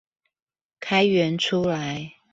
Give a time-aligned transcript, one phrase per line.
[0.79, 2.15] 開源出來